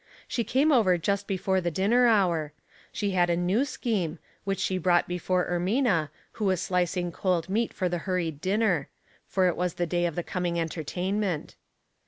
[0.27, 2.53] She came over just before the dinner hour.
[2.91, 7.71] She had a new scheme, which she brought before Ermina, who was slicing cold meat
[7.71, 8.87] for the hurried dinner;
[9.27, 11.53] for it was the day of the coming entertainment.